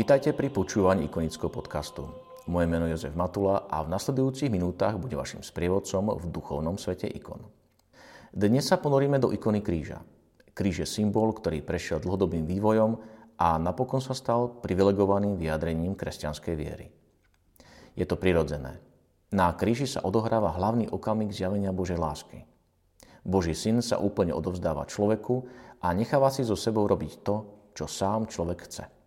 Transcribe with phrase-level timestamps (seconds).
[0.00, 2.08] Vítajte pri počúvaní ikonického podcastu.
[2.48, 7.04] Moje meno je Jozef Matula a v nasledujúcich minútach bude vašim sprievodcom v duchovnom svete
[7.04, 7.44] ikon.
[8.32, 10.00] Dnes sa ponoríme do ikony kríža.
[10.56, 12.96] Kríž je symbol, ktorý prešiel dlhodobým vývojom
[13.36, 16.88] a napokon sa stal privilegovaným vyjadrením kresťanskej viery.
[17.92, 18.80] Je to prirodzené.
[19.36, 22.48] Na kríži sa odohráva hlavný okamih zjavenia Božej lásky.
[23.20, 25.44] Boží syn sa úplne odovzdáva človeku
[25.84, 28.99] a necháva si so sebou robiť to, čo sám človek chce.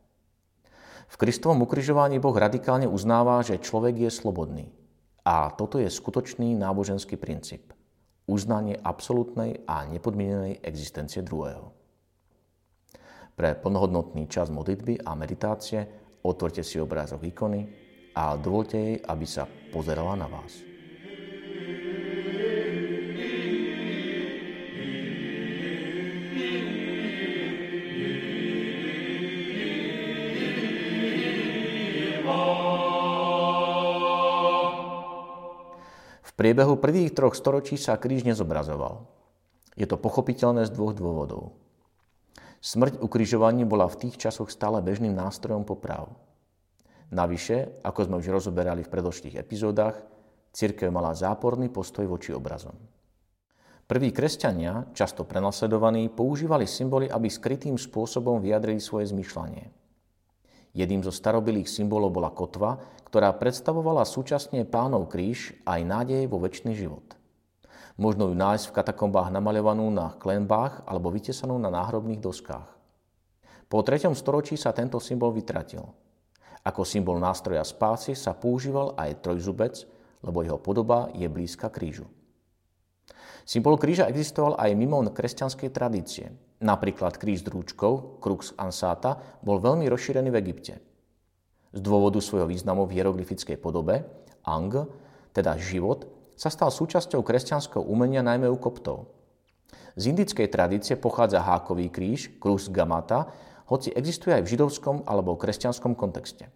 [1.13, 4.65] V Kristovom ukrižovaní Boh radikálne uznáva, že človek je slobodný.
[5.21, 7.69] A toto je skutočný náboženský princíp.
[8.25, 11.69] Uznanie absolútnej a nepodmienenej existencie druhého.
[13.37, 15.85] Pre plnohodnotný čas modlitby a meditácie
[16.25, 17.61] otvorte si obrázok ikony
[18.17, 20.72] a dovolte jej, aby sa pozerala na vás.
[36.43, 39.07] Priebehu prvých troch storočí sa kríž nezobrazoval.
[39.79, 41.55] Je to pochopiteľné z dvoch dôvodov.
[42.59, 46.11] Smrť ukrižovaní bola v tých časoch stále bežným nástrojom poprav.
[47.15, 49.95] Navyše, ako sme už rozoberali v predošlých epizódach,
[50.51, 52.75] církev mala záporný postoj voči obrazom.
[53.87, 59.71] Prví kresťania, často prenasledovaní, používali symboly, aby skrytým spôsobom vyjadrili svoje zmyšľanie–
[60.73, 66.73] Jedným zo starobilých symbolov bola kotva, ktorá predstavovala súčasne pánov kríž aj nádej vo väčší
[66.73, 67.13] život.
[67.93, 72.65] Možno ju nájsť v katakombách namaľovanú na klenbách alebo vytesanú na náhrobných doskách.
[73.69, 74.09] Po 3.
[74.17, 75.85] storočí sa tento symbol vytratil.
[76.65, 79.85] Ako symbol nástroja spásy sa používal aj trojzubec,
[80.25, 82.09] lebo jeho podoba je blízka krížu.
[83.45, 86.31] Symbol kríža existoval aj mimo kresťanskej tradície.
[86.63, 90.79] Napríklad kríž s rúčkou, crux ansata, bol veľmi rozšírený v Egypte.
[91.75, 94.07] Z dôvodu svojho významu v hieroglyfickej podobe,
[94.47, 94.87] ang,
[95.35, 96.07] teda život,
[96.39, 99.11] sa stal súčasťou kresťanského umenia najmä u koptov.
[99.99, 103.27] Z indickej tradície pochádza hákový kríž, krus gamata,
[103.67, 106.47] hoci existuje aj v židovskom alebo kresťanskom kontexte.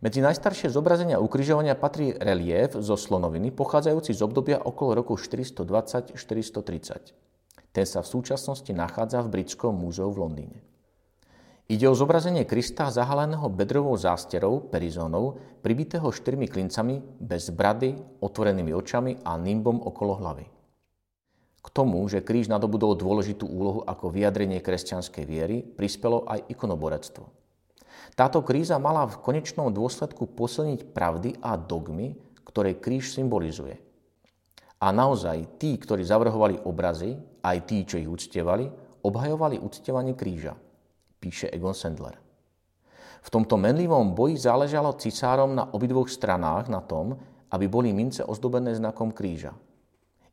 [0.00, 7.29] Medzi najstaršie zobrazenia ukrižovania patrí relief zo slonoviny pochádzajúci z obdobia okolo roku 420-430.
[7.70, 10.58] Ten sa v súčasnosti nachádza v Britskom múzeu v Londýne.
[11.70, 19.22] Ide o zobrazenie Krista zahaleného bedrovou zásterou, perizónou, pribitého štyrmi klincami, bez brady, otvorenými očami
[19.22, 20.46] a nimbom okolo hlavy.
[21.62, 27.30] K tomu, že kríž nadobudol dôležitú úlohu ako vyjadrenie kresťanskej viery, prispelo aj ikonoborectvo.
[28.18, 33.78] Táto kríza mala v konečnom dôsledku posilniť pravdy a dogmy, ktoré kríž symbolizuje–
[34.80, 38.68] a naozaj tí, ktorí zavrhovali obrazy, aj tí, čo ich uctievali,
[39.04, 40.56] obhajovali uctievanie kríža,
[41.20, 42.16] píše Egon Sendler.
[43.20, 47.20] V tomto menlivom boji záležalo cisárom na obidvoch stranách na tom,
[47.52, 49.52] aby boli mince ozdobené znakom kríža.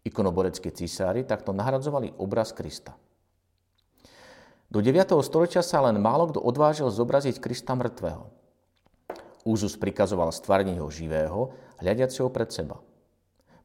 [0.07, 2.95] Ikonoboreckí cisári takto nahradzovali obraz Krista.
[4.67, 5.19] Do 9.
[5.23, 8.23] storočia sa len málo kto odvážil zobraziť Krista mŕtvého.
[9.47, 11.39] Úzus prikazoval stvárniť ho živého,
[11.79, 12.79] hľadiaceho pred seba–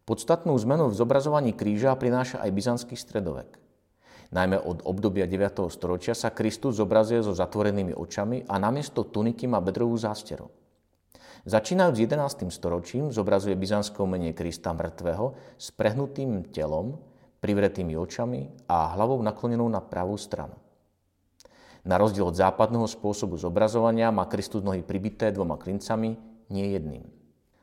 [0.03, 3.55] Podstatnú zmenu v zobrazovaní kríža prináša aj byzantský stredovek.
[4.35, 5.71] Najmä od obdobia 9.
[5.71, 10.51] storočia sa Kristus zobrazuje so zatvorenými očami a namiesto tuniky má bedrovú zásteru.
[11.47, 12.51] Začínajúc 11.
[12.51, 16.99] storočím zobrazuje byzantské umenie Krista mŕtvého s prehnutým telom,
[17.39, 20.59] privretými očami a hlavou naklonenou na pravú stranu.
[21.87, 26.19] Na rozdiel od západného spôsobu zobrazovania má Kristus nohy pribité dvoma klincami,
[26.51, 27.22] nie jedným.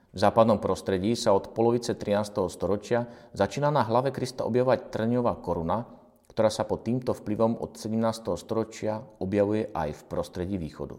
[0.10, 2.50] V západnom prostredí sa od polovice 13.
[2.50, 3.06] storočia
[3.38, 5.86] začína na hlave Krista objavovať trňová koruna,
[6.34, 8.34] ktorá sa pod týmto vplyvom od 17.
[8.34, 10.98] storočia objavuje aj v prostredí východu.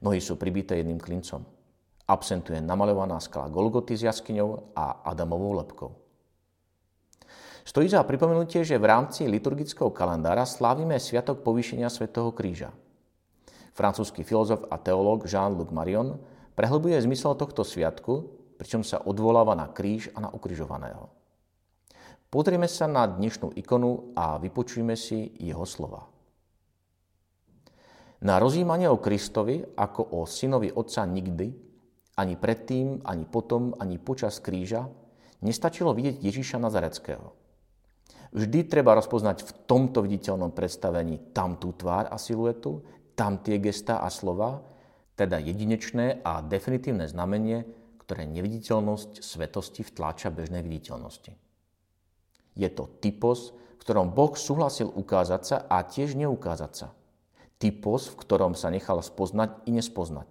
[0.00, 1.44] Nohy sú pribité jedným klincom.
[2.08, 5.92] Absentuje namaľovaná skala Golgoty s jaskyňou a Adamovou lepkou.
[7.62, 12.74] Stojí za pripomenutie, že v rámci liturgického kalendára slávime Sviatok povýšenia Svetého kríža.
[13.76, 16.18] Francúzsky filozof a teológ Jean-Luc Marion
[16.52, 18.28] Prehlbuje zmysel tohto sviatku,
[18.60, 21.08] pričom sa odvoláva na kríž a na ukrižovaného.
[22.32, 26.08] Pozrieme sa na dnešnú ikonu a vypočujme si jeho slova.
[28.22, 31.52] Na rozjímanie o Kristovi ako o synovi Otca nikdy,
[32.16, 34.86] ani predtým, ani potom, ani počas kríža,
[35.42, 37.34] nestačilo vidieť Ježíša Nazareckého.
[38.32, 42.80] Vždy treba rozpoznať v tomto viditeľnom predstavení tam tvár a siluetu,
[43.12, 44.71] tam tie gesta a slova,
[45.16, 47.68] teda jedinečné a definitívne znamenie,
[48.02, 51.36] ktoré neviditeľnosť svetosti vtláča bežnej viditeľnosti.
[52.56, 56.88] Je to typos, v ktorom Boh súhlasil ukázať sa a tiež neukázať sa–
[57.62, 60.26] typos, v ktorom sa nechal spoznať i nespoznať.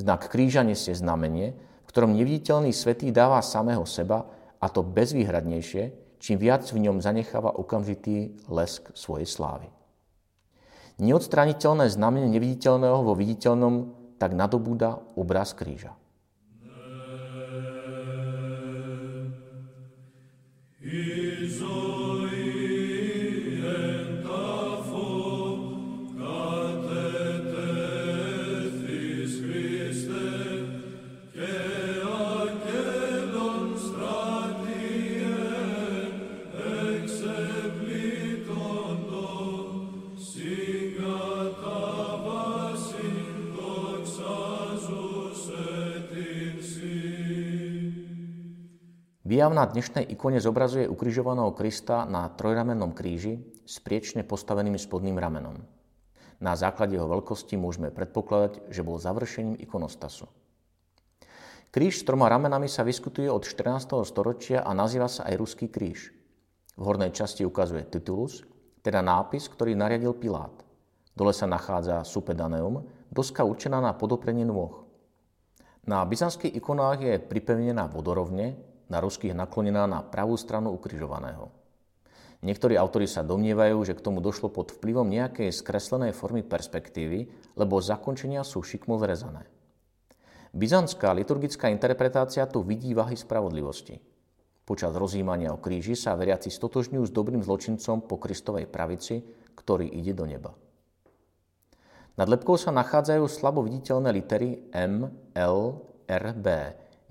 [0.00, 1.52] Znak kríža nesie znamenie,
[1.84, 4.24] v ktorom neviditeľný svetý dáva samého seba,
[4.56, 9.68] a to bezvýhradnejšie, čím viac v ňom zanecháva okamžitý lesk svojej slávy.
[10.96, 13.74] Neodstraniteľné znamenie neviditeľného vo viditeľnom
[14.16, 15.92] tak nadobúda obraz kríža.
[49.26, 55.66] Výjav na dnešnej ikone zobrazuje ukrižovaného Krista na trojramennom kríži s priečne postaveným spodným ramenom.
[56.38, 60.30] Na základe jeho veľkosti môžeme predpokladať, že bol završením ikonostasu.
[61.74, 63.98] Kríž s troma ramenami sa vyskutuje od 14.
[64.06, 66.14] storočia a nazýva sa aj Ruský kríž.
[66.78, 68.46] V hornej časti ukazuje titulus,
[68.86, 70.54] teda nápis, ktorý nariadil Pilát.
[71.18, 74.86] Dole sa nachádza supedaneum, doska určená na podoprenie nôh.
[75.82, 81.50] Na byzantských ikonách je pripevnená vodorovne, na ruských naklonená na pravú stranu ukrižovaného.
[82.44, 87.80] Niektorí autori sa domnievajú, že k tomu došlo pod vplyvom nejakej skreslenej formy perspektívy, lebo
[87.80, 89.48] zakončenia sú šikmo zrezané.
[90.52, 93.98] Byzantská liturgická interpretácia tu vidí váhy spravodlivosti.
[94.66, 99.22] Počas rozjímania o kríži sa veriaci stotožňujú s dobrým zločincom po Kristovej pravici,
[99.56, 100.52] ktorý ide do neba.
[102.16, 106.46] Nad lepkou sa nachádzajú slabo viditeľné litery M, L, R, B.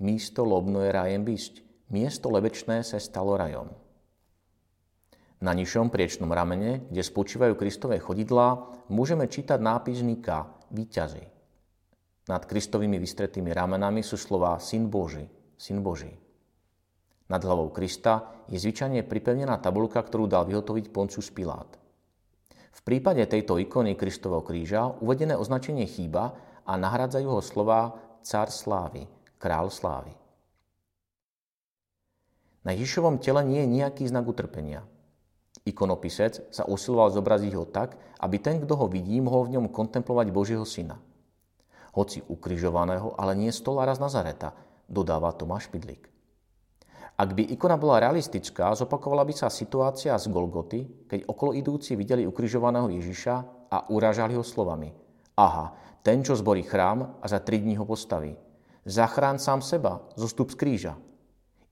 [0.02, 1.65] Místo lobno je rájem bysť.
[1.86, 3.70] Miesto lebečné sa stalo rajom.
[5.38, 11.24] Na nižšom priečnom ramene, kde spočívajú Kristové chodidlá, môžeme čítať nápis Nika, výťazy.
[12.26, 16.10] Nad Kristovými vystretými ramenami sú slova Syn Boží, Syn Boží.
[17.30, 21.70] Nad hlavou Krista je zvyčajne pripevnená tabulka, ktorú dal vyhotoviť Poncius Pilát.
[22.50, 26.34] V prípade tejto ikony Kristového kríža uvedené označenie chýba
[26.66, 27.94] a nahradzajú ho slova
[28.26, 29.06] Car slávy,
[29.38, 30.25] Král slávy.
[32.66, 34.82] Na Ježišovom tele nie je nejaký znak utrpenia.
[35.62, 40.34] Ikonopisec sa usiloval zobraziť ho tak, aby ten, kto ho vidí, mohol v ňom kontemplovať
[40.34, 40.98] Božieho syna.
[41.94, 44.50] Hoci ukrižovaného, ale nie stolára z Nazareta,
[44.90, 46.10] dodáva Tomáš Pidlik.
[47.16, 52.26] Ak by ikona bola realistická, zopakovala by sa situácia z Golgoty, keď okolo idúci videli
[52.26, 53.34] ukrižovaného Ježiša
[53.70, 54.90] a uražali ho slovami.
[55.38, 55.70] Aha,
[56.02, 58.34] ten, čo zborí chrám a za tri dní ho postaví.
[58.82, 60.94] Zachrán sám seba, zostup z kríža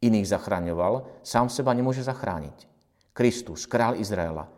[0.06, 2.68] iných zachraňoval, sám seba nemôže zachrániť.
[3.14, 4.50] Kristus, král Izraela,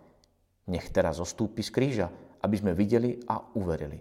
[0.66, 2.06] nech teraz zostúpi z kríža,
[2.42, 4.00] aby sme videli a uverili.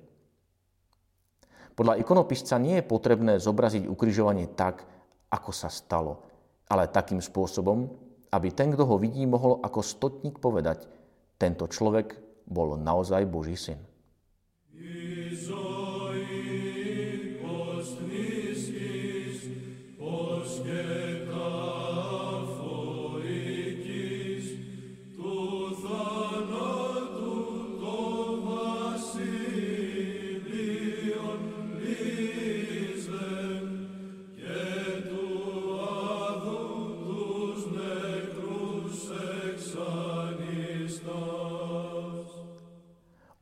[1.76, 4.88] Podľa ikonopisca nie je potrebné zobraziť ukrižovanie tak,
[5.28, 6.24] ako sa stalo,
[6.72, 7.92] ale takým spôsobom,
[8.32, 10.88] aby ten, kto ho vidí, mohol ako stotník povedať,
[11.36, 12.16] tento človek
[12.48, 13.80] bol naozaj Boží syn.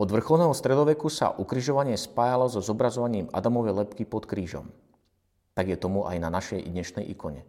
[0.03, 4.67] Od vrcholného stredoveku sa ukrižovanie spájalo so zobrazovaním Adamovej lepky pod krížom.
[5.53, 7.45] Tak je tomu aj na našej dnešnej ikone.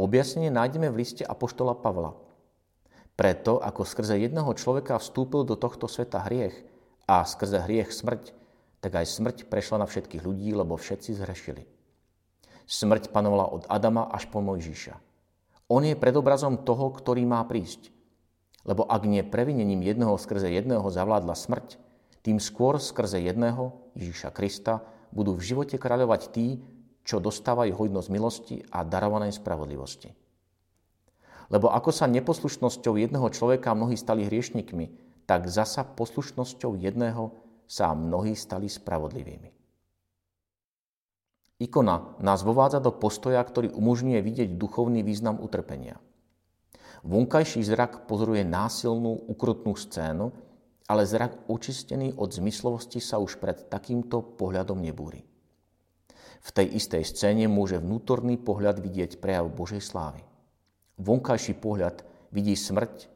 [0.00, 2.16] Objasnenie nájdeme v liste Apoštola Pavla.
[3.20, 6.56] Preto, ako skrze jedného človeka vstúpil do tohto sveta hriech
[7.04, 8.32] a skrze hriech smrť,
[8.80, 11.68] tak aj smrť prešla na všetkých ľudí, lebo všetci zhrešili.
[12.64, 14.96] Smrť panovala od Adama až po Mojžiša.
[15.68, 17.92] On je predobrazom toho, ktorý má prísť.
[18.64, 21.76] Lebo ak nie previnením jedného skrze jedného zavládla smrť,
[22.24, 24.80] tým skôr skrze jedného, Ježiša Krista,
[25.12, 26.64] budú v živote kráľovať tí,
[27.02, 30.14] čo dostávajú hojnosť milosti a darovanej spravodlivosti.
[31.52, 34.88] Lebo ako sa neposlušnosťou jedného človeka mnohí stali hriešnikmi,
[35.28, 37.34] tak zasa poslušnosťou jedného
[37.68, 39.50] sa mnohí stali spravodlivými.
[41.62, 46.02] Ikona nás vovádza do postoja, ktorý umožňuje vidieť duchovný význam utrpenia.
[47.06, 50.34] Vonkajší zrak pozoruje násilnú, ukrutnú scénu,
[50.90, 55.31] ale zrak očistený od zmyslovosti sa už pred takýmto pohľadom nebúri.
[56.42, 60.26] V tej istej scéne môže vnútorný pohľad vidieť prejav Božej slávy.
[60.98, 62.02] Vonkajší pohľad
[62.34, 63.06] vidí smrť,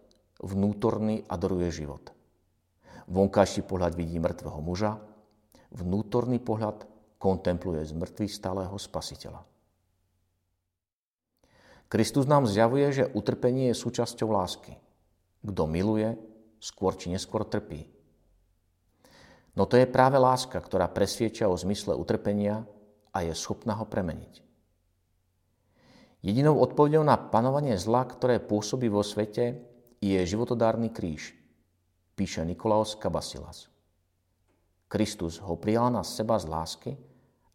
[0.47, 2.15] vnútorný adoruje život.
[3.11, 5.03] Vonkajší pohľad vidí mŕtvého muža,
[5.75, 6.87] vnútorný pohľad
[7.19, 9.43] kontempluje z mŕtvych stáleho spasiteľa.
[11.87, 14.75] Kristus nám zjavuje, že utrpenie je súčasťou lásky.
[15.47, 16.19] Kto miluje,
[16.59, 17.87] skôr či neskôr trpí.
[19.55, 22.67] No to je práve láska, ktorá presvieča o zmysle utrpenia
[23.17, 24.45] a je schopná ho premeniť.
[26.21, 29.57] Jedinou odpovedou na panovanie zla, ktoré pôsobí vo svete,
[30.05, 31.33] je životodárny kríž,
[32.13, 33.73] píše Nikolaos Kabasilas.
[34.93, 36.93] Kristus ho prijal na seba z lásky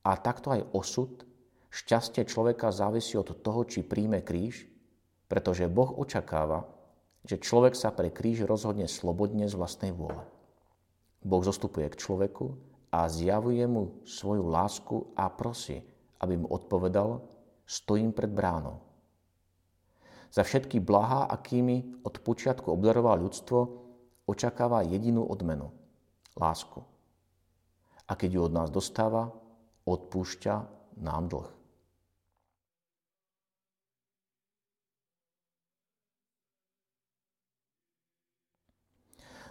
[0.02, 1.22] a takto aj osud,
[1.70, 4.66] šťastie človeka závisí od toho, či príjme kríž,
[5.30, 6.66] pretože Boh očakáva,
[7.22, 10.26] že človek sa pre kríž rozhodne slobodne z vlastnej vôle.
[11.22, 15.80] Boh zostupuje k človeku a zjavuje mu svoju lásku a prosí,
[16.20, 17.24] aby mu odpovedal,
[17.64, 18.84] stojím pred bránou.
[20.32, 23.60] Za všetky blahá, akými od počiatku obdaroval ľudstvo,
[24.28, 25.72] očakáva jedinú odmenu–
[26.40, 26.84] lásku.
[28.08, 29.32] A keď ju od nás dostáva,
[29.88, 30.56] odpúšťa
[31.04, 31.61] nám dlh.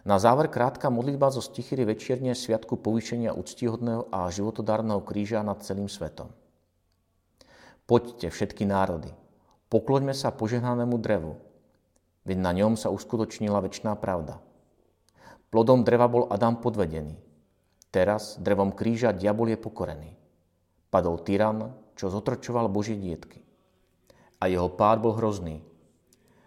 [0.01, 5.93] Na záver krátka modlitba zo stichyry večierne sviatku povýšenia úctihodného a životodárneho kríža nad celým
[5.93, 6.33] svetom.
[7.85, 9.13] Poďte všetky národy,
[9.69, 11.37] pokloňme sa požehnanému drevu,
[12.25, 14.41] veď na ňom sa uskutočnila väčšiná pravda.
[15.53, 17.21] Plodom dreva bol Adam podvedený,
[17.93, 20.17] teraz drevom kríža diabol je pokorený.
[20.89, 23.45] Padol tyran, čo zotrčoval Božie dietky.
[24.41, 25.61] A jeho pád bol hrozný,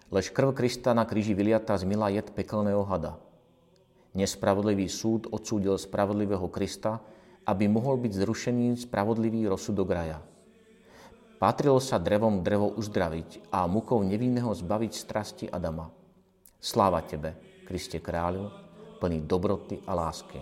[0.09, 3.19] lež krv Krista na kríži vyliata zmila jed pekelného hada–
[4.13, 7.01] Nespravodlivý súd odsúdil spravodlivého Krista,
[7.49, 10.21] aby mohol byť zrušený spravodlivý rozsudok raja.
[11.41, 15.91] Patrilo sa drevom drevo uzdraviť a mukou nevinného zbaviť strasti Adama.
[16.55, 17.35] Sláva Tebe,
[17.67, 18.47] Kriste kráľu,
[19.03, 20.39] plný dobroty a lásky,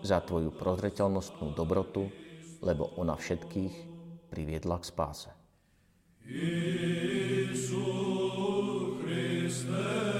[0.00, 2.08] za Tvoju prozreteľnostnú dobrotu,
[2.64, 3.74] lebo ona všetkých
[4.32, 5.28] priviedla k spáse.
[6.24, 7.84] Isu
[9.04, 10.19] Christe.